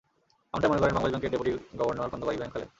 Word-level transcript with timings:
এমনটাই 0.55 0.69
মনে 0.73 0.81
করেন 0.81 0.93
বাংলাদেশ 0.95 1.11
ব্যাংকের 1.13 1.29
সাবেক 1.29 1.35
ডেপুটি 1.35 1.51
গভর্নর 1.79 2.09
খোন্দকার 2.11 2.35
ইব্রাহিম 2.35 2.51
খালেদ। 2.53 2.69